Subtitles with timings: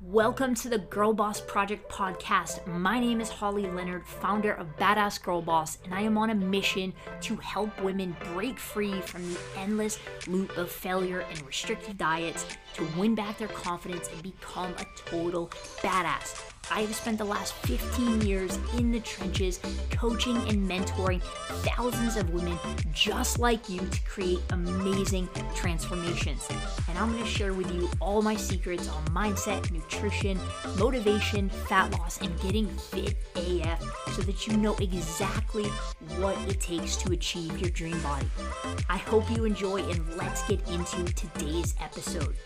[0.00, 2.66] Welcome to the Girl Boss Project podcast.
[2.66, 6.34] My name is Holly Leonard, founder of Badass Girl Boss, and I am on a
[6.34, 12.46] mission to help women break free from the endless loop of failure and restrictive diets
[12.74, 15.48] to win back their confidence and become a total
[15.82, 16.57] badass.
[16.70, 19.60] I have spent the last 15 years in the trenches
[19.90, 21.22] coaching and mentoring
[21.62, 22.58] thousands of women
[22.92, 26.46] just like you to create amazing transformations.
[26.88, 30.38] And I'm going to share with you all my secrets on mindset, nutrition,
[30.78, 33.82] motivation, fat loss, and getting fit AF
[34.12, 35.64] so that you know exactly
[36.18, 38.26] what it takes to achieve your dream body.
[38.88, 42.36] I hope you enjoy, and let's get into today's episode.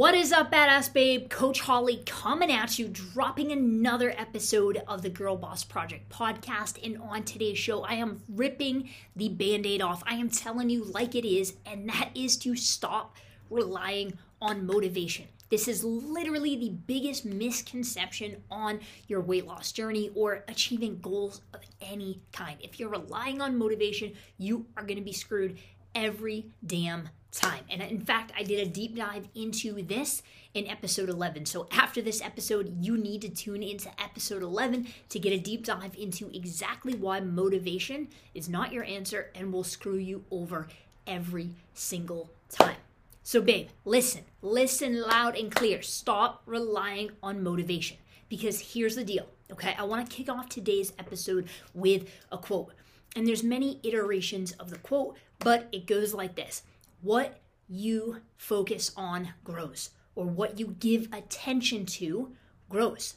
[0.00, 1.28] What is up, badass babe?
[1.28, 6.82] Coach Holly coming at you, dropping another episode of the Girl Boss Project podcast.
[6.82, 10.02] And on today's show, I am ripping the band aid off.
[10.06, 13.14] I am telling you like it is, and that is to stop
[13.50, 15.26] relying on motivation.
[15.50, 21.60] This is literally the biggest misconception on your weight loss journey or achieving goals of
[21.82, 22.56] any kind.
[22.62, 25.58] If you're relying on motivation, you are going to be screwed
[25.94, 27.64] every damn time.
[27.70, 30.22] And in fact, I did a deep dive into this
[30.54, 31.46] in episode 11.
[31.46, 35.64] So after this episode, you need to tune into episode 11 to get a deep
[35.64, 40.68] dive into exactly why motivation is not your answer and will screw you over
[41.06, 42.76] every single time.
[43.22, 45.82] So, babe, listen, listen loud and clear.
[45.82, 49.26] Stop relying on motivation because here's the deal.
[49.52, 52.72] Okay, I want to kick off today's episode with a quote.
[53.14, 56.62] And there's many iterations of the quote, but it goes like this
[57.02, 62.32] what you focus on grows, or what you give attention to
[62.68, 63.14] grows.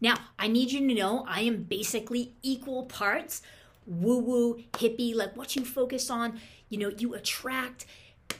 [0.00, 3.42] Now, I need you to know I am basically equal parts
[3.86, 7.86] woo woo, hippie, like what you focus on, you know, you attract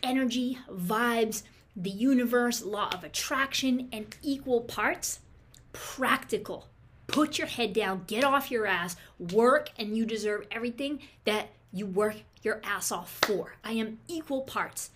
[0.02, 1.42] energy, vibes,
[1.77, 5.20] the universe, law of attraction, and equal parts
[5.72, 6.69] practical.
[7.06, 11.86] Put your head down, get off your ass, work, and you deserve everything that you
[11.86, 13.57] work your ass off for.
[13.64, 14.90] I am equal parts.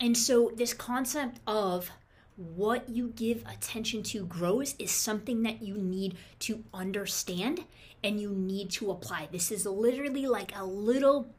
[0.00, 1.90] And so, this concept of
[2.36, 7.64] what you give attention to grows is something that you need to understand
[8.04, 9.28] and you need to apply.
[9.32, 11.34] This is literally like a little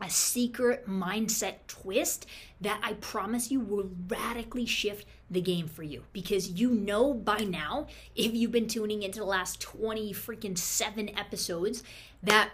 [0.00, 2.26] a secret mindset twist
[2.60, 7.38] that I promise you will radically shift the game for you because you know by
[7.38, 7.86] now
[8.16, 11.82] if you've been tuning into the last 20 freaking 7 episodes
[12.22, 12.50] that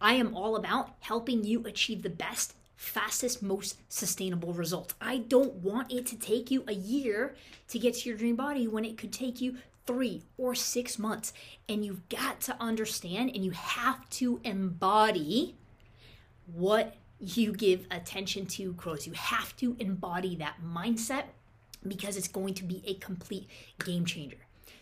[0.00, 4.94] I am all about helping you achieve the best, fastest, most sustainable results.
[5.00, 7.34] I don't want it to take you a year
[7.68, 9.56] to get to your dream body when it could take you
[9.86, 11.32] three or six months.
[11.68, 15.56] And you've got to understand and you have to embody
[16.46, 19.06] what you give attention to grows.
[19.06, 21.24] You have to embody that mindset
[21.86, 23.48] because it's going to be a complete
[23.84, 24.38] game changer.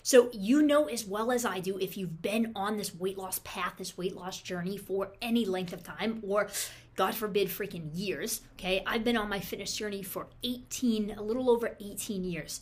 [0.06, 3.40] So, you know as well as I do, if you've been on this weight loss
[3.40, 6.46] path, this weight loss journey for any length of time, or
[6.94, 8.84] God forbid, freaking years, okay?
[8.86, 12.60] I've been on my fitness journey for 18, a little over 18 years.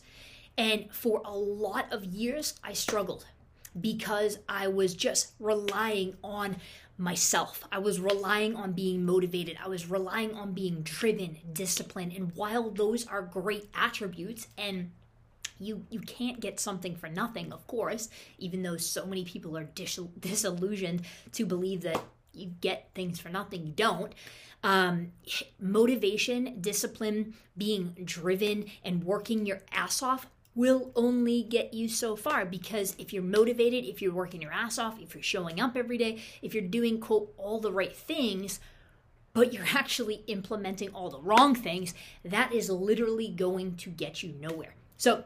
[0.57, 3.27] And for a lot of years, I struggled
[3.79, 6.55] because I was just relying on
[6.97, 7.63] myself.
[7.71, 9.55] I was relying on being motivated.
[9.63, 12.13] I was relying on being driven, disciplined.
[12.13, 14.89] And while those are great attributes and
[15.59, 19.63] you you can't get something for nothing, of course, even though so many people are
[19.63, 21.01] dis- disillusioned
[21.33, 23.65] to believe that you get things for nothing.
[23.65, 24.13] You don't.
[24.63, 25.11] Um,
[25.59, 32.45] motivation, discipline, being driven, and working your ass off will only get you so far
[32.45, 35.97] because if you're motivated, if you're working your ass off, if you're showing up every
[35.97, 38.59] day, if you're doing, quote, all the right things,
[39.33, 44.33] but you're actually implementing all the wrong things, that is literally going to get you
[44.39, 44.73] nowhere.
[44.97, 45.25] So,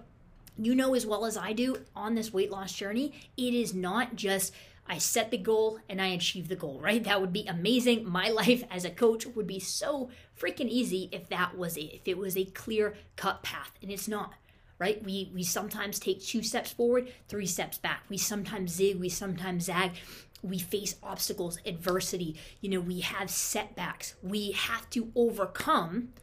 [0.66, 4.16] you know as well as I do on this weight loss journey, it is not
[4.16, 4.54] just
[4.90, 7.04] I set the goal and I achieve the goal, right?
[7.04, 8.10] That would be amazing.
[8.10, 12.08] My life as a coach would be so freaking easy if that was it, if
[12.08, 14.34] it was a clear cut path, and it's not.
[14.80, 15.04] Right?
[15.04, 18.04] We we sometimes take two steps forward, three steps back.
[18.08, 19.92] We sometimes zig, we sometimes zag.
[20.42, 22.38] We face obstacles, adversity.
[22.62, 24.16] You know, we have setbacks.
[24.24, 26.14] We have to overcome.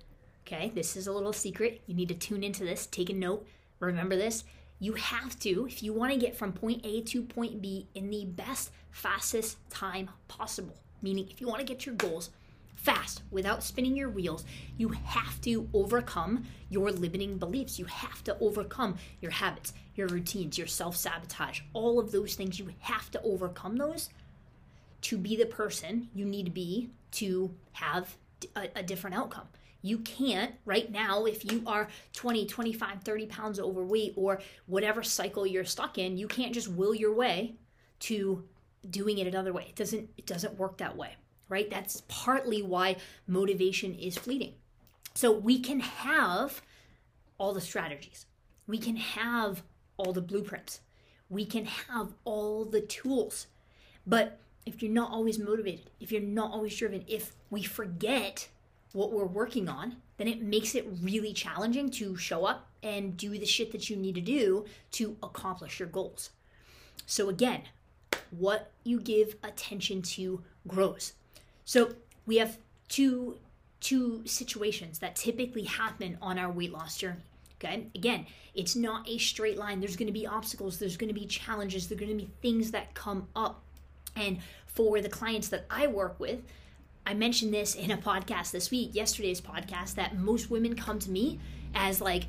[0.47, 1.83] Okay, this is a little secret.
[1.87, 3.47] You need to tune into this, take a note
[3.81, 4.45] Remember this?
[4.79, 8.11] You have to, if you want to get from point A to point B in
[8.11, 12.31] the best, fastest time possible, meaning if you want to get your goals
[12.75, 14.45] fast without spinning your wheels,
[14.77, 17.79] you have to overcome your limiting beliefs.
[17.79, 22.59] You have to overcome your habits, your routines, your self sabotage, all of those things.
[22.59, 24.11] You have to overcome those
[25.03, 28.17] to be the person you need to be to have
[28.55, 29.49] a, a different outcome
[29.87, 35.47] You can't right now, if you are 20, 25, 30 pounds overweight or whatever cycle
[35.47, 37.55] you're stuck in, you can't just will your way
[38.01, 38.43] to
[38.91, 39.67] doing it another way.
[39.69, 41.15] It doesn't it doesn't work that way,
[41.49, 41.71] right?
[41.71, 42.97] That's partly why
[43.29, 44.55] motivation is fleeting.
[45.15, 46.63] So we can have
[47.39, 48.27] all the strategies.
[48.67, 49.63] We can have
[49.99, 50.81] all the blueprints.
[51.29, 53.47] We can have all the tools.
[54.05, 58.49] But if you're not always motivated, if you're not always driven, if we forget
[58.97, 63.39] what we're working on, then it makes it really challenging to show up and do
[63.39, 66.31] the shit that you need to do to accomplish your goals.
[67.05, 67.63] So, again,
[68.31, 71.13] what you give attention to grows.
[71.65, 71.95] So,
[72.25, 72.59] we have
[72.89, 73.37] two
[73.81, 77.21] two situations that typically happen on our weight loss journey.
[77.61, 77.87] Okay.
[77.95, 79.81] Again, it's not a straight line.
[79.81, 82.71] There's going to be obstacles, there's going to be challenges, there's going to be things
[82.71, 83.63] that come up.
[84.17, 86.41] And for the clients that I work with,
[87.07, 91.11] I mentioned this in a podcast this week, yesterday's podcast, that most women come to
[91.11, 91.39] me
[91.73, 92.25] as like,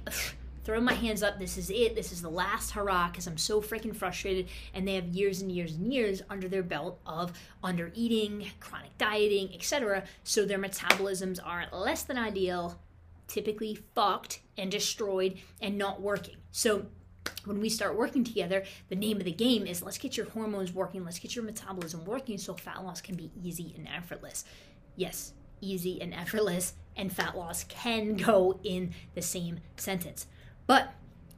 [0.63, 3.59] throw my hands up, this is it, this is the last hurrah, because I'm so
[3.59, 4.49] freaking frustrated.
[4.75, 7.31] And they have years and years and years under their belt of
[7.63, 10.03] under eating, chronic dieting, etc.
[10.23, 12.79] So their metabolisms are less than ideal,
[13.27, 16.35] typically fucked and destroyed and not working.
[16.51, 16.85] So
[17.45, 20.73] when we start working together, the name of the game is let's get your hormones
[20.73, 24.45] working, let's get your metabolism working so fat loss can be easy and effortless.
[24.95, 30.27] Yes, easy and effortless and fat loss can go in the same sentence.
[30.65, 30.93] But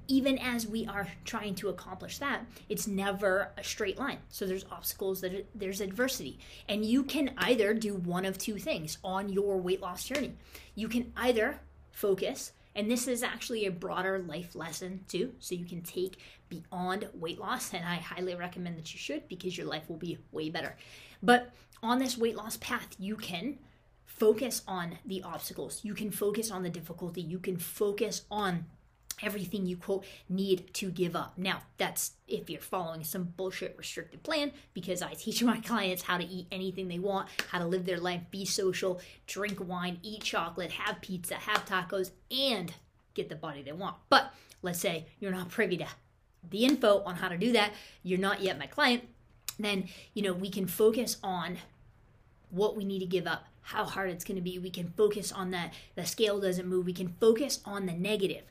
[0.07, 4.17] even as we are trying to accomplish that, it's never a straight line.
[4.29, 6.39] So there's obstacles, that there's adversity.
[6.67, 10.33] And you can either do one of two things on your weight loss journey.
[10.73, 11.59] You can either
[11.91, 16.19] focus and this is actually a broader life lesson too, so you can take
[16.49, 17.73] beyond weight loss.
[17.73, 20.75] And I highly recommend that you should because your life will be way better.
[21.21, 21.51] But
[21.81, 23.59] on this weight loss path, you can
[24.05, 28.65] focus on the obstacles, you can focus on the difficulty, you can focus on
[29.21, 31.33] everything you quote need to give up.
[31.37, 36.17] Now, that's if you're following some bullshit restricted plan because I teach my clients how
[36.17, 40.23] to eat anything they want, how to live their life, be social, drink wine, eat
[40.23, 42.73] chocolate, have pizza, have tacos, and
[43.13, 43.95] get the body they want.
[44.09, 45.87] But let's say you're not privy to
[46.49, 49.03] the info on how to do that, you're not yet my client,
[49.59, 51.57] then, you know, we can focus on
[52.49, 54.57] what we need to give up, how hard it's going to be.
[54.57, 56.85] We can focus on that the scale doesn't move.
[56.85, 58.43] We can focus on the negative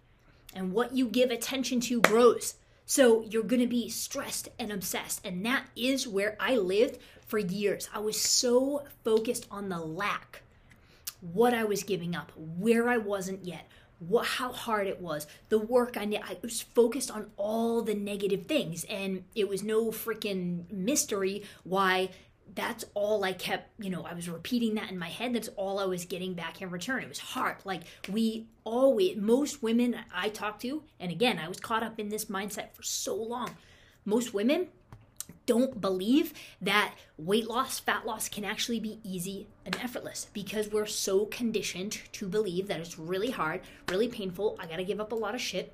[0.55, 2.55] and what you give attention to grows.
[2.87, 5.21] So you're going to be stressed and obsessed.
[5.25, 7.89] And that is where I lived for years.
[7.95, 10.43] I was so focused on the lack,
[11.21, 13.69] what I was giving up, where I wasn't yet,
[13.99, 16.23] what, how hard it was, the work I did.
[16.23, 18.85] I was focused on all the negative things.
[18.85, 22.09] And it was no freaking mystery why
[22.55, 25.35] that's all I kept, you know, I was repeating that in my head.
[25.35, 27.03] That's all I was getting back in return.
[27.03, 27.57] It was hard.
[27.65, 32.09] Like we always, most women I talk to, and again, I was caught up in
[32.09, 33.51] this mindset for so long.
[34.05, 34.69] Most women
[35.47, 40.87] don't believe that weight loss, fat loss can actually be easy and effortless because we're
[40.87, 44.57] so conditioned to believe that it's really hard, really painful.
[44.61, 45.73] I got to give up a lot of shit.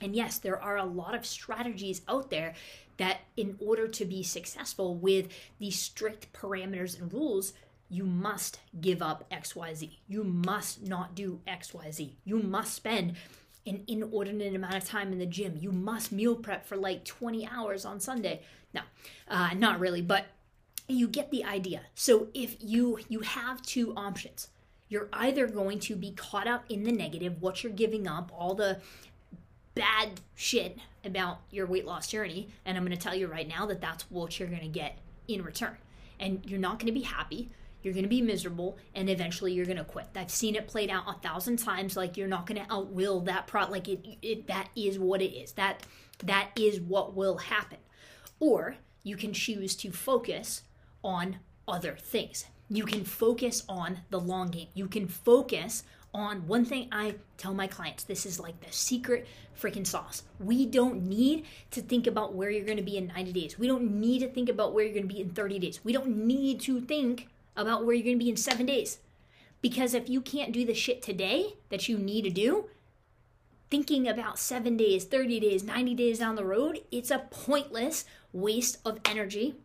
[0.00, 2.54] And yes, there are a lot of strategies out there
[2.98, 5.28] that in order to be successful with
[5.58, 7.52] these strict parameters and rules,
[7.88, 9.90] you must give up XYZ.
[10.06, 12.10] You must not do XYZ.
[12.24, 13.14] You must spend
[13.66, 15.56] an inordinate amount of time in the gym.
[15.60, 18.42] You must meal prep for like 20 hours on Sunday.
[18.74, 18.82] No,
[19.28, 20.26] uh, not really, but
[20.86, 21.82] you get the idea.
[21.94, 24.48] So if you you have two options,
[24.88, 28.54] you're either going to be caught up in the negative, what you're giving up, all
[28.54, 28.80] the
[29.74, 32.48] bad shit about your weight loss journey.
[32.64, 34.98] And I'm going to tell you right now that that's what you're going to get
[35.26, 35.76] in return.
[36.20, 37.50] And you're not going to be happy.
[37.82, 40.08] You're going to be miserable and eventually you're going to quit.
[40.16, 41.96] I've seen it played out a thousand times.
[41.96, 43.66] Like you're not going to outwill that pro.
[43.66, 45.52] Like it, it, that is what it is.
[45.52, 45.84] That,
[46.24, 47.78] that is what will happen.
[48.40, 50.62] Or you can choose to focus
[51.04, 51.38] on
[51.68, 52.46] other things.
[52.68, 54.68] You can focus on the long game.
[54.74, 55.84] You can focus
[56.14, 59.26] on one thing I tell my clients this is like the secret
[59.58, 60.22] freaking sauce.
[60.38, 63.58] We don't need to think about where you're going to be in 90 days.
[63.58, 65.84] We don't need to think about where you're going to be in 30 days.
[65.84, 68.98] We don't need to think about where you're going to be in seven days.
[69.60, 72.66] Because if you can't do the shit today that you need to do,
[73.70, 78.78] thinking about seven days, 30 days, 90 days down the road, it's a pointless waste
[78.84, 79.56] of energy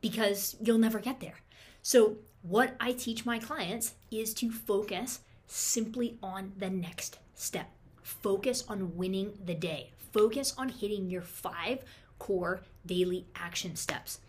[0.00, 1.40] because you'll never get there.
[1.82, 7.70] So, what I teach my clients is to focus simply on the next step.
[8.02, 9.90] Focus on winning the day.
[10.12, 11.80] Focus on hitting your five
[12.18, 14.20] core daily action steps.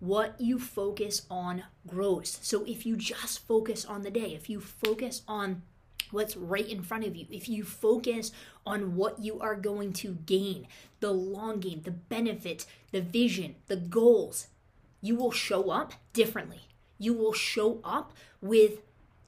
[0.00, 2.38] What you focus on grows.
[2.42, 5.62] So if you just focus on the day, if you focus on
[6.10, 8.32] what's right in front of you, if you focus
[8.66, 10.66] on what you are going to gain,
[11.00, 14.48] the long game, the benefits, the vision, the goals,
[15.00, 16.62] you will show up differently.
[16.98, 18.80] You will show up with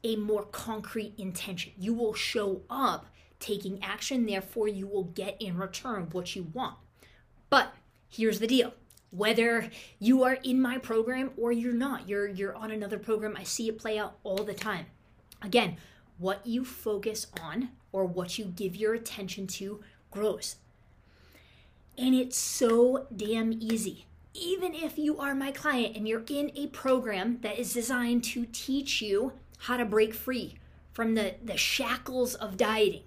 [0.05, 1.73] a more concrete intention.
[1.79, 3.07] You will show up
[3.41, 6.77] taking action, therefore, you will get in return what you want.
[7.51, 7.75] But
[8.09, 8.73] here's the deal
[9.11, 13.43] whether you are in my program or you're not you're you're on another program i
[13.43, 14.85] see it play out all the time
[15.43, 15.77] again
[16.19, 20.57] what you focus on or what you give your attention to grows
[21.97, 26.67] and it's so damn easy even if you are my client and you're in a
[26.67, 30.57] program that is designed to teach you how to break free
[30.93, 33.03] from the, the shackles of dieting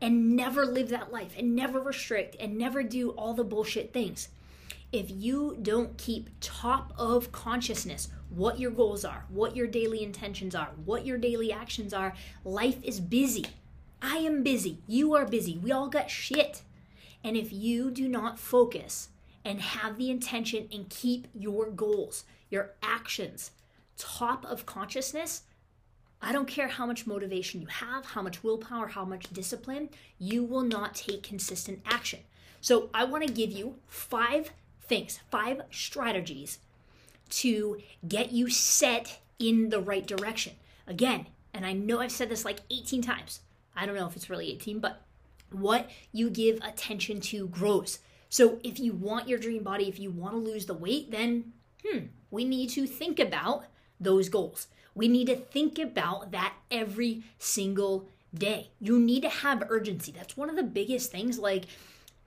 [0.00, 4.28] and never live that life and never restrict and never do all the bullshit things
[4.92, 10.54] if you don't keep top of consciousness what your goals are, what your daily intentions
[10.54, 13.44] are, what your daily actions are, life is busy.
[14.00, 14.78] I am busy.
[14.86, 15.58] You are busy.
[15.58, 16.62] We all got shit.
[17.22, 19.08] And if you do not focus
[19.44, 23.50] and have the intention and keep your goals, your actions
[23.96, 25.42] top of consciousness,
[26.22, 30.44] I don't care how much motivation you have, how much willpower, how much discipline, you
[30.44, 32.20] will not take consistent action.
[32.60, 34.50] So, I want to give you five
[34.82, 36.58] things, five strategies
[37.30, 40.54] to get you set in the right direction.
[40.86, 43.40] Again, and I know I've said this like 18 times.
[43.74, 45.02] I don't know if it's really 18, but
[45.50, 48.00] what you give attention to grows.
[48.28, 51.52] So if you want your dream body, if you want to lose the weight, then
[51.84, 53.64] hmm, we need to think about
[53.98, 54.68] those goals.
[55.00, 58.68] We need to think about that every single day.
[58.80, 60.12] You need to have urgency.
[60.12, 61.38] That's one of the biggest things.
[61.38, 61.64] Like,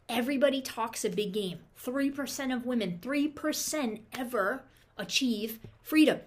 [0.10, 1.60] Everybody talks a big game.
[1.82, 4.64] 3% of women, 3% ever
[4.98, 6.20] achieve freedom.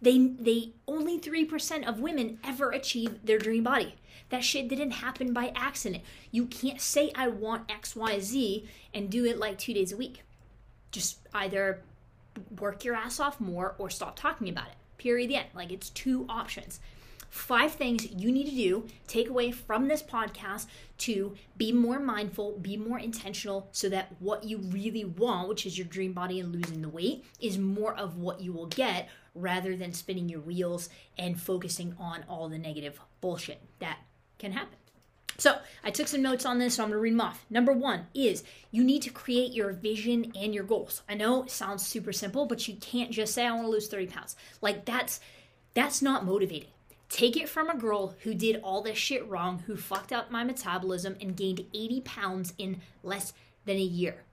[0.00, 3.96] They they only 3% of women ever achieve their dream body.
[4.30, 6.04] That shit didn't happen by accident.
[6.30, 10.22] You can't say I want XYZ and do it like 2 days a week.
[10.92, 11.82] Just either
[12.58, 14.77] work your ass off more or stop talking about it.
[14.98, 15.30] Period.
[15.30, 15.48] The end.
[15.54, 16.80] Like it's two options
[17.30, 20.66] five things you need to do, take away from this podcast
[20.98, 25.76] to be more mindful, be more intentional, so that what you really want, which is
[25.76, 29.76] your dream body and losing the weight, is more of what you will get rather
[29.76, 33.98] than spinning your wheels and focusing on all the negative bullshit that
[34.38, 34.77] can happen.
[35.40, 37.46] So I took some notes on this, so I'm gonna read them off.
[37.48, 38.42] Number one is
[38.72, 41.02] you need to create your vision and your goals.
[41.08, 43.86] I know it sounds super simple, but you can't just say I want to lose
[43.86, 44.34] 30 pounds.
[44.60, 45.20] Like that's
[45.74, 46.70] that's not motivating.
[47.08, 50.42] Take it from a girl who did all this shit wrong, who fucked up my
[50.42, 53.32] metabolism and gained 80 pounds in less
[53.64, 54.24] than a year.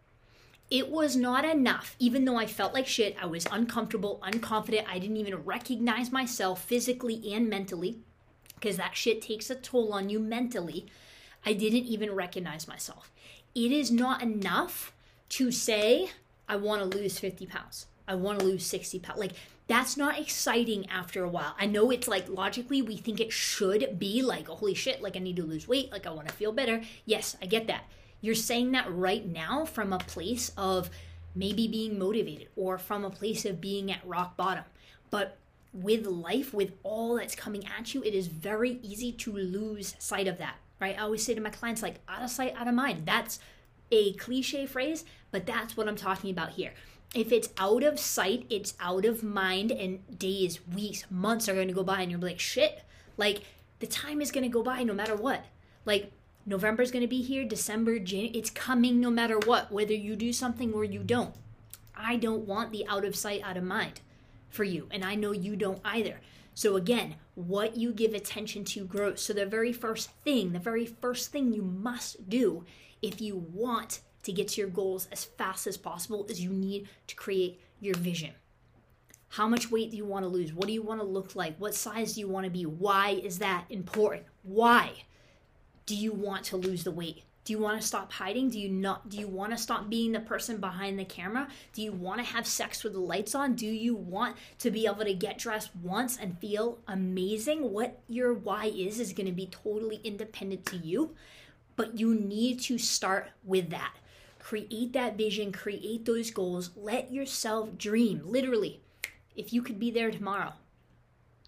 [0.72, 3.16] It was not enough, even though I felt like shit.
[3.22, 4.88] I was uncomfortable, unconfident.
[4.90, 8.00] I didn't even recognize myself physically and mentally
[8.56, 10.88] because that shit takes a toll on you mentally.
[11.46, 13.12] I didn't even recognize myself.
[13.54, 14.94] It is not enough
[15.30, 16.10] to say,
[16.48, 17.88] I want to lose 50 pounds.
[18.08, 19.20] I want to lose 60 pounds.
[19.20, 19.34] Like,
[19.68, 21.56] that's not exciting after a while.
[21.60, 25.20] I know it's like logically we think it should be like, holy shit, like I
[25.20, 26.82] need to lose weight, like I want to feel better.
[27.06, 27.86] Yes, I get that.
[28.22, 30.90] You're saying that right now from a place of
[31.34, 34.64] maybe being motivated or from a place of being at rock bottom.
[35.10, 35.38] But
[35.76, 40.28] with life, with all that's coming at you, it is very easy to lose sight
[40.28, 40.98] of that, right?
[40.98, 43.06] I always say to my clients, like, out of sight, out of mind.
[43.06, 43.40] That's
[43.92, 46.72] a cliche phrase, but that's what I'm talking about here
[47.16, 51.70] if it's out of sight, it's out of mind, and days, weeks, months are going
[51.70, 52.84] to go by, and you're like, shit,
[53.18, 53.44] like
[53.80, 55.46] the time is going to go by no matter what.
[55.86, 56.12] Like
[56.46, 60.34] November's going to be here, December, January, it's coming no matter what, whether you do
[60.34, 61.34] something or you don't.
[61.96, 64.02] I don't want the out of sight, out of mind
[64.50, 66.20] for you, and I know you don't either.
[66.54, 69.22] So, again, what you give attention to grows.
[69.22, 72.64] So, the very first thing, the very first thing you must do
[73.02, 76.88] if you want to get to your goals as fast as possible is you need
[77.08, 78.32] to create your vision.
[79.30, 80.54] How much weight do you want to lose?
[80.54, 81.58] What do you want to look like?
[81.58, 82.66] What size do you want to be?
[82.66, 84.24] Why is that important?
[84.44, 85.04] Why
[85.86, 87.24] do you want to lose the weight?
[87.46, 88.50] Do you want to stop hiding?
[88.50, 91.48] Do you not do you want to stop being the person behind the camera?
[91.74, 93.54] Do you want to have sex with the lights on?
[93.54, 97.72] Do you want to be able to get dressed once and feel amazing?
[97.72, 101.16] What your why is is going to be totally independent to you,
[101.76, 103.94] but you need to start with that
[104.46, 108.22] create that vision, create those goals, let yourself dream.
[108.24, 108.80] Literally,
[109.36, 110.54] if you could be there tomorrow,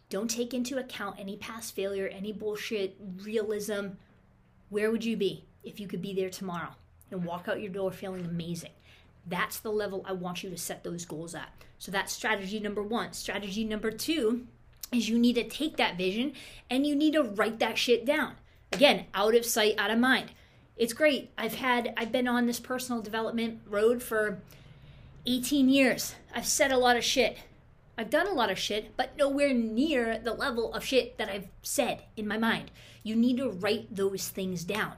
[0.10, 3.90] don't take into account any past failure, any bullshit, realism.
[4.70, 6.70] Where would you be if you could be there tomorrow
[7.12, 8.72] and walk out your door feeling amazing?
[9.26, 11.52] That's the level I want you to set those goals at.
[11.80, 13.14] So that's strategy number one.
[13.14, 14.48] Strategy number two
[14.92, 16.34] is you need to take that vision
[16.70, 18.36] and you need to write that shit down.
[18.72, 20.32] Again, out of sight, out of mind.
[20.78, 21.32] It's great.
[21.38, 24.40] I've had I've been on this personal development road for
[25.26, 26.16] 18 years.
[26.34, 27.38] I've said a lot of shit.
[27.98, 31.48] I've done a lot of shit, but nowhere near the level of shit that I've
[31.64, 32.70] said in my mind.
[33.02, 34.94] You need to write those things down.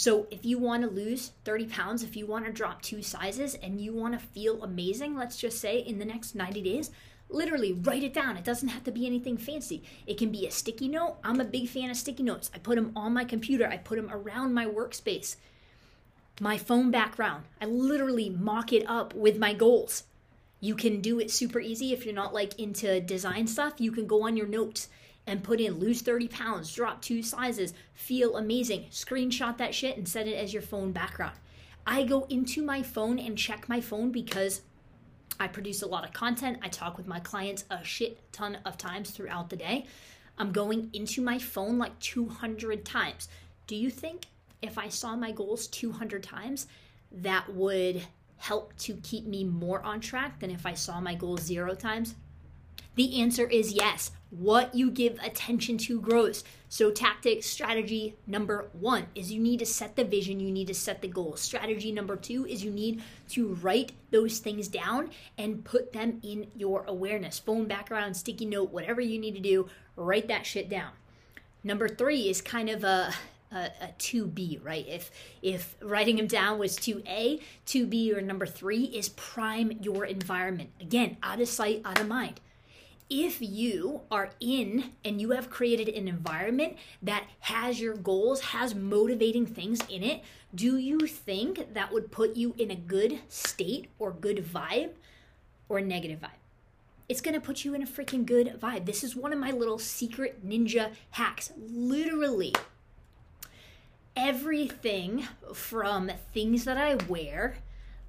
[0.00, 3.54] So, if you want to lose 30 pounds, if you want to drop two sizes,
[3.56, 6.90] and you want to feel amazing, let's just say in the next 90 days,
[7.28, 8.38] literally write it down.
[8.38, 9.82] It doesn't have to be anything fancy.
[10.06, 11.18] It can be a sticky note.
[11.22, 12.50] I'm a big fan of sticky notes.
[12.54, 15.36] I put them on my computer, I put them around my workspace,
[16.40, 17.44] my phone background.
[17.60, 20.04] I literally mock it up with my goals.
[20.60, 23.74] You can do it super easy if you're not like into design stuff.
[23.76, 24.88] You can go on your notes
[25.26, 28.86] and put in lose 30 pounds, drop two sizes, feel amazing.
[28.90, 31.36] Screenshot that shit and set it as your phone background.
[31.86, 34.62] I go into my phone and check my phone because
[35.38, 36.58] I produce a lot of content.
[36.62, 39.86] I talk with my clients a shit ton of times throughout the day.
[40.38, 43.28] I'm going into my phone like 200 times.
[43.66, 44.26] Do you think
[44.62, 46.66] if I saw my goals 200 times,
[47.12, 48.02] that would
[48.36, 52.14] help to keep me more on track than if I saw my goals zero times?
[52.96, 54.10] The answer is yes.
[54.30, 56.44] What you give attention to grows.
[56.68, 60.74] So, tactic strategy number one is you need to set the vision, you need to
[60.74, 61.36] set the goal.
[61.36, 66.46] Strategy number two is you need to write those things down and put them in
[66.54, 67.40] your awareness.
[67.40, 70.92] Phone background, sticky note, whatever you need to do, write that shit down.
[71.64, 73.12] Number three is kind of a
[73.52, 75.10] a, a 2b right if
[75.42, 81.16] if writing them down was 2a 2b or number three is prime your environment again
[81.22, 82.40] out of sight out of mind
[83.10, 88.74] if you are in and you have created an environment that has your goals, has
[88.74, 90.22] motivating things in it,
[90.54, 94.92] do you think that would put you in a good state or good vibe
[95.68, 96.30] or a negative vibe?
[97.08, 98.86] It's gonna put you in a freaking good vibe.
[98.86, 101.50] This is one of my little secret ninja hacks.
[101.58, 102.54] Literally,
[104.16, 107.56] everything from things that I wear,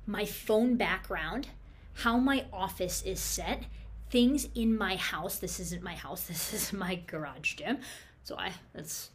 [0.06, 1.48] my phone background,
[1.94, 3.64] how my office is set,
[4.12, 5.40] things in my house.
[5.40, 6.24] This isn't my house.
[6.28, 7.80] This is my garage gym.
[8.24, 9.10] So I that's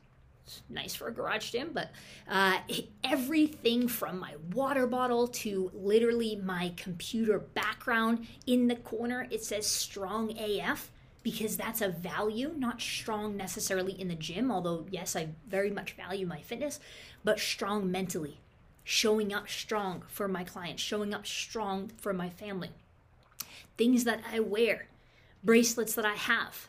[0.68, 1.90] nice for a garage gym, but
[2.28, 2.58] uh,
[3.04, 9.66] everything from my water bottle to literally my computer background in the corner, it says
[9.66, 10.90] strong AF
[11.24, 15.94] because that's a value, not strong necessarily in the gym, although, yes, I very much
[15.94, 16.78] value my fitness,
[17.24, 18.38] but strong mentally,
[18.84, 22.70] showing up strong for my clients, showing up strong for my family
[23.76, 24.88] things that I wear,
[25.42, 26.68] bracelets that I have.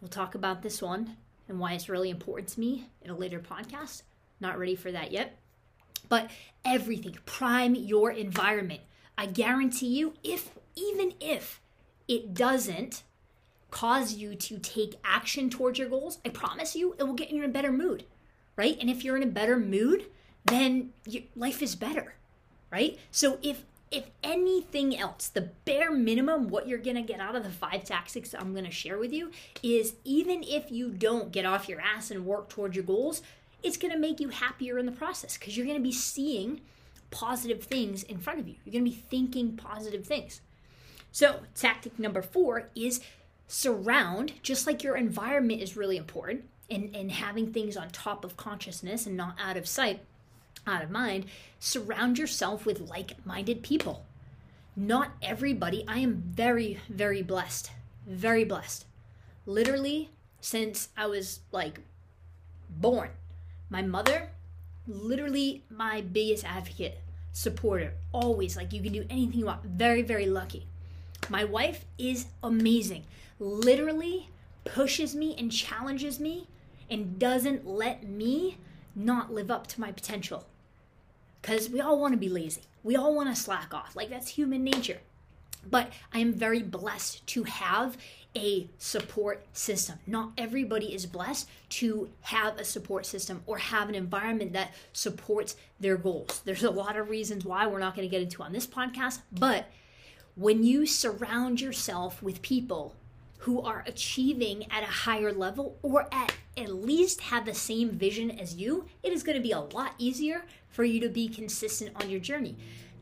[0.00, 1.16] We'll talk about this one
[1.48, 4.02] and why it's really important to me in a later podcast.
[4.40, 5.38] Not ready for that yet.
[6.08, 6.30] But
[6.64, 8.80] everything, prime your environment.
[9.16, 11.60] I guarantee you, if even if
[12.08, 13.02] it doesn't
[13.70, 17.42] cause you to take action towards your goals, I promise you it will get you
[17.42, 18.04] in a better mood,
[18.56, 18.76] right?
[18.80, 20.06] And if you're in a better mood,
[20.44, 22.14] then your life is better,
[22.70, 22.98] right?
[23.10, 27.50] So if if anything else, the bare minimum, what you're gonna get out of the
[27.50, 29.30] five tactics I'm gonna share with you
[29.62, 33.22] is even if you don't get off your ass and work towards your goals,
[33.62, 36.60] it's gonna make you happier in the process because you're gonna be seeing
[37.12, 38.56] positive things in front of you.
[38.64, 40.40] You're gonna be thinking positive things.
[41.12, 43.00] So, tactic number four is
[43.46, 48.36] surround, just like your environment is really important and, and having things on top of
[48.36, 50.00] consciousness and not out of sight
[50.66, 51.26] out of mind,
[51.58, 54.04] surround yourself with like minded people.
[54.76, 57.70] Not everybody, I am very, very blessed.
[58.06, 58.86] Very blessed.
[59.46, 61.80] Literally, since I was like
[62.68, 63.10] born,
[63.70, 64.30] my mother,
[64.86, 66.98] literally my biggest advocate,
[67.32, 69.64] supporter, always like you can do anything you want.
[69.64, 70.66] Very, very lucky.
[71.28, 73.04] My wife is amazing.
[73.38, 74.28] Literally
[74.64, 76.48] pushes me and challenges me
[76.90, 78.58] and doesn't let me
[78.94, 80.46] not live up to my potential
[81.44, 82.62] because we all want to be lazy.
[82.82, 83.94] We all want to slack off.
[83.94, 84.98] Like that's human nature.
[85.70, 87.98] But I am very blessed to have
[88.34, 89.98] a support system.
[90.06, 95.56] Not everybody is blessed to have a support system or have an environment that supports
[95.78, 96.40] their goals.
[96.44, 99.20] There's a lot of reasons why we're not going to get into on this podcast,
[99.30, 99.66] but
[100.36, 102.94] when you surround yourself with people
[103.38, 108.30] who are achieving at a higher level or at at least have the same vision
[108.30, 111.92] as you, it is going to be a lot easier for you to be consistent
[112.00, 112.56] on your journey.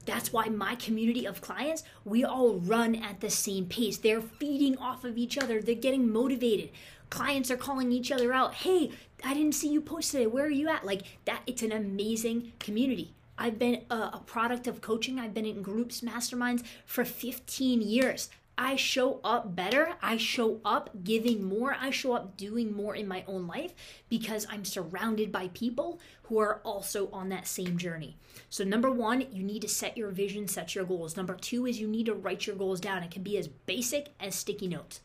[0.04, 3.98] That's why my community of clients, we all run at the same pace.
[3.98, 6.70] They're feeding off of each other, they're getting motivated.
[7.10, 8.54] Clients are calling each other out.
[8.54, 8.90] Hey,
[9.22, 10.26] I didn't see you post today.
[10.26, 10.84] Where are you at?
[10.84, 13.12] Like that, it's an amazing community.
[13.38, 15.18] I've been a, a, product of coaching.
[15.18, 18.28] I've been in groups, masterminds for 15 years.
[18.58, 19.94] I show up better.
[20.02, 21.74] I show up giving more.
[21.78, 23.72] I show up doing more in my own life
[24.08, 28.16] because I'm surrounded by people who are also on that same journey.
[28.50, 31.16] So, number one, you need to set your vision, set your goals.
[31.16, 33.02] Number two is you need to write your goals down.
[33.02, 35.00] It can be as basic as sticky notes.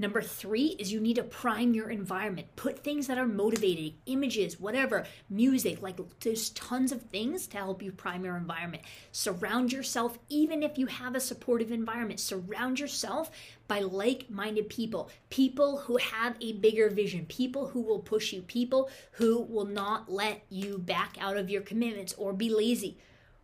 [0.00, 2.46] Number three is you need to prime your environment.
[2.54, 7.82] Put things that are motivating, images, whatever, music, like there's tons of things to help
[7.82, 8.84] you prime your environment.
[9.10, 13.32] Surround yourself, even if you have a supportive environment, surround yourself
[13.66, 18.42] by like minded people, people who have a bigger vision, people who will push you,
[18.42, 22.96] people who will not let you back out of your commitments or be lazy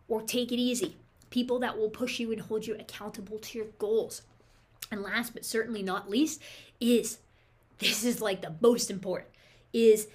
[0.07, 0.97] or take it easy,
[1.31, 4.23] people that will push you and hold you accountable to your goals.
[4.91, 6.41] And last but certainly not least
[6.81, 7.19] is
[7.79, 9.31] this is like the most important
[9.73, 10.09] is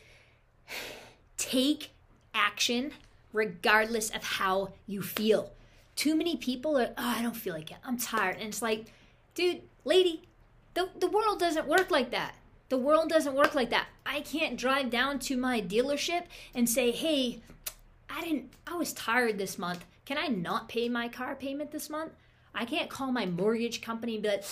[1.37, 1.91] take
[2.33, 2.91] action
[3.33, 5.51] regardless of how you feel.
[5.95, 7.77] Too many people are, oh, I don't feel like it.
[7.83, 8.37] I'm tired.
[8.37, 8.85] And it's like,
[9.35, 10.23] dude, lady,
[10.73, 12.35] the, the world doesn't work like that.
[12.69, 13.87] The world doesn't work like that.
[14.05, 17.41] I can't drive down to my dealership and say, hey,
[18.09, 19.85] I didn't, I was tired this month.
[20.05, 22.13] Can I not pay my car payment this month?
[22.53, 24.45] I can't call my mortgage company and be like,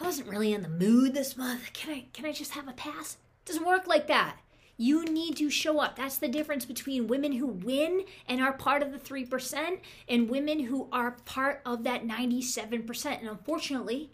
[0.00, 1.72] I wasn't really in the mood this month.
[1.72, 3.16] Can I can I just have a pass?
[3.42, 4.38] It doesn't work like that.
[4.76, 5.96] You need to show up.
[5.96, 10.60] That's the difference between women who win and are part of the 3% and women
[10.60, 13.20] who are part of that 97%.
[13.20, 14.10] And unfortunately,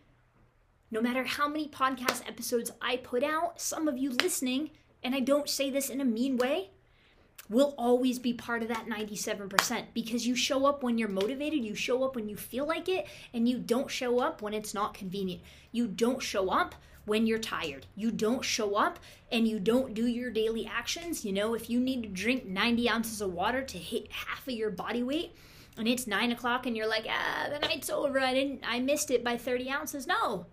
[0.93, 4.71] no matter how many podcast episodes I put out, some of you listening,
[5.03, 6.71] and I don't say this in a mean way,
[7.53, 11.75] will always be part of that 97% because you show up when you're motivated, you
[11.75, 14.95] show up when you feel like it, and you don't show up when it's not
[14.95, 15.43] convenient.
[15.71, 17.87] You don't show up when you're tired.
[17.95, 18.99] You don't show up
[19.31, 21.25] and you don't do your daily actions.
[21.25, 24.55] You know, if you need to drink 90 ounces of water to hit half of
[24.55, 25.35] your body weight,
[25.77, 28.21] and it's nine o'clock and you're like, ah, the night's over.
[28.21, 30.07] I didn't, I missed it by 30 ounces.
[30.07, 30.47] No.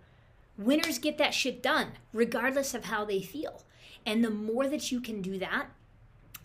[0.56, 3.62] Winners get that shit done, regardless of how they feel.
[4.06, 5.66] And the more that you can do that,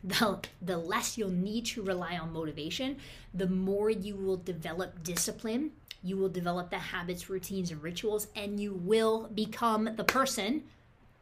[0.05, 2.97] the, the less you'll need to rely on motivation,
[3.33, 5.71] the more you will develop discipline,
[6.03, 10.63] you will develop the habits, routines, and rituals, and you will become the person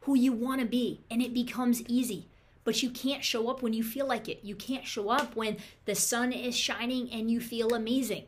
[0.01, 0.99] who you want to be.
[1.09, 2.27] And it becomes easy.
[2.65, 4.39] But you can't show up when you feel like it.
[4.43, 8.25] You can't show up when the sun is shining and you feel amazing.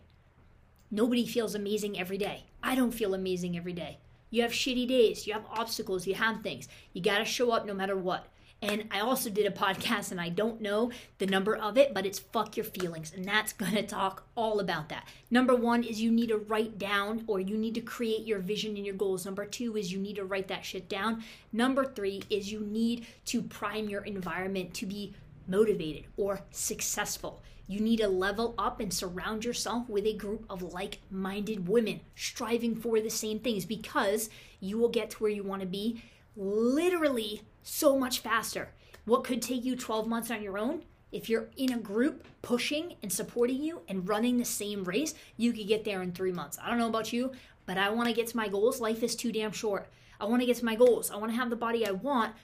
[0.89, 2.45] Nobody feels amazing every day.
[2.63, 3.97] I don't feel amazing every day.
[4.29, 6.67] You have shitty days, you have obstacles, you have things.
[6.93, 8.27] You got to show up no matter what.
[8.65, 12.03] And I also did a podcast, and I don't know the number of it, but
[12.03, 13.13] it's Fuck Your Feelings.
[13.15, 15.07] And that's to talk all about that.
[15.29, 18.75] Number one is you need to write down or you need to create your vision
[18.75, 19.23] and your goals.
[19.23, 21.23] Number two is you need to write that shit down.
[21.53, 25.13] Number three is you need to prime your environment to be
[25.47, 27.43] motivated or successful.
[27.67, 31.99] You need to level up and surround yourself with a group of like minded women
[32.15, 36.01] striving for the same things because you will get to where you want to be
[36.35, 38.69] literally so much faster.
[39.05, 42.95] What could take you 12 months on your own, if you're in a group pushing
[43.01, 46.57] and supporting you and running the same race, you could get there in three months.
[46.61, 47.31] I don't know about you,
[47.65, 48.79] but I want to get to my goals.
[48.79, 49.87] Life is too damn short.
[50.21, 51.11] I want to get to my goals.
[51.11, 52.35] I want to have the body I want.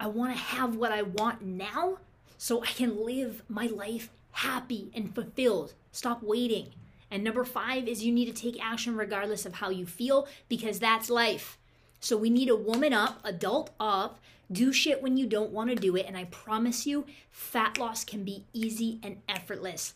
[0.00, 1.98] I want to have what I want now
[2.38, 5.74] so I can live my life happy and fulfilled.
[5.92, 6.70] Stop waiting.
[7.10, 10.78] And number five is you need to take action regardless of how you feel because
[10.78, 11.58] that's life.
[12.00, 15.76] So we need to woman up, adult up, do shit when you don't want to
[15.76, 16.06] do it.
[16.06, 19.94] And I promise you, fat loss can be easy and effortless.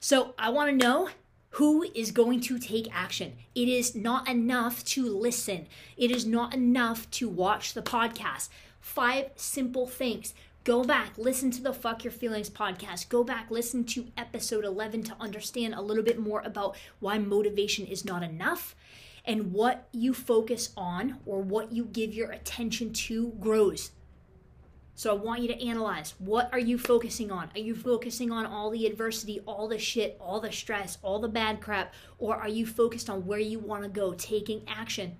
[0.00, 1.08] So I want to know
[1.50, 3.32] who is going to take action.
[3.54, 8.50] It is not enough to listen, it is not enough to watch the podcast.
[8.80, 10.34] Five simple things.
[10.64, 13.08] Go back, listen to the Fuck Your Feelings podcast.
[13.08, 17.86] Go back, listen to episode 11 to understand a little bit more about why motivation
[17.86, 18.74] is not enough
[19.26, 23.90] and what you focus on or what you give your attention to grows.
[24.94, 27.50] So I want you to analyze what are you focusing on?
[27.54, 31.28] Are you focusing on all the adversity, all the shit, all the stress, all the
[31.28, 35.16] bad crap or are you focused on where you want to go, taking action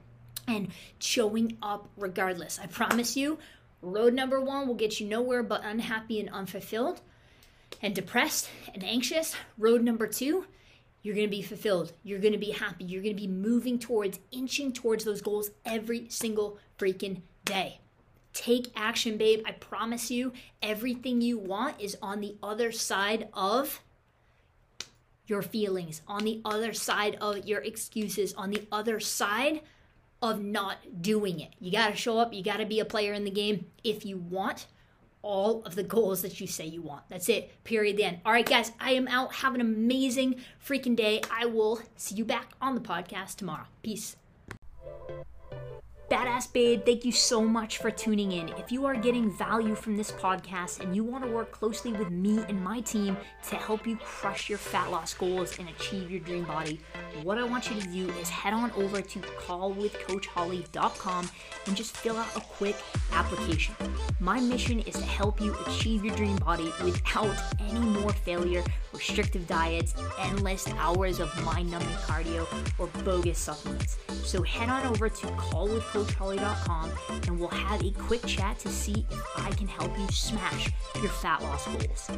[0.49, 2.59] and showing up regardless?
[2.63, 3.39] I promise you,
[3.83, 7.03] road number 1 will get you nowhere but unhappy and unfulfilled
[7.83, 9.35] and depressed and anxious.
[9.59, 10.47] Road number 2
[11.07, 11.93] you're going to be fulfilled.
[12.03, 12.85] You're going to be happy.
[12.85, 17.79] You're going to be moving towards, inching towards those goals every single freaking day.
[18.33, 19.45] Take action, babe.
[19.47, 23.81] I promise you, everything you want is on the other side of
[25.29, 29.61] your feelings, on the other side of your excuses, on the other side
[30.21, 31.53] of not doing it.
[31.61, 32.35] You got to show up.
[32.35, 34.67] You got to be a player in the game if you want
[35.27, 37.03] all of the goals that you say you want.
[37.09, 37.51] That's it.
[37.65, 37.97] Period.
[37.97, 38.21] The end.
[38.25, 39.35] All right, guys, I am out.
[39.37, 41.21] Have an amazing freaking day.
[41.31, 43.67] I will see you back on the podcast tomorrow.
[43.83, 44.17] Peace.
[46.09, 48.51] Badass Babe, thank you so much for tuning in.
[48.51, 52.11] If you are getting value from this podcast and you want to work closely with
[52.11, 53.17] me and my team
[53.49, 56.79] to help you crush your fat loss goals and achieve your dream body,
[57.25, 61.31] what I want you to do is head on over to callwithcoachholly.com
[61.67, 62.77] and just fill out a quick
[63.13, 63.75] application.
[64.21, 69.49] My mission is to help you achieve your dream body without any more failure, restrictive
[69.49, 72.47] diets, endless hours of mind numbing cardio,
[72.79, 73.97] or bogus supplements.
[74.23, 75.96] So head on over to callwithcoachholly.com
[77.27, 81.11] and we'll have a quick chat to see if I can help you smash your
[81.11, 82.11] fat loss goals.